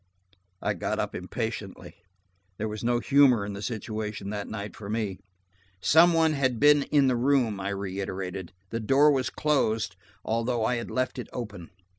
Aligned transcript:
'"I 0.63 0.73
got 0.73 0.97
up 0.97 1.13
impatiently. 1.13 1.97
There 2.57 2.67
was 2.67 2.83
no 2.83 2.97
humor 2.97 3.45
in 3.45 3.53
the 3.53 3.61
situation 3.61 4.31
that 4.31 4.47
night 4.47 4.75
for 4.75 4.89
me. 4.89 5.19
"Some 5.79 6.11
one 6.13 6.33
had 6.33 6.59
been 6.59 6.81
in 6.81 7.05
the 7.05 7.15
room," 7.15 7.59
I 7.59 7.69
reiterated. 7.69 8.51
"The 8.71 8.79
door 8.79 9.11
was 9.11 9.29
closed, 9.29 9.95
although 10.25 10.65
I 10.65 10.77
had 10.77 10.89
left 10.89 11.19
it 11.19 11.27
open." 11.33 11.69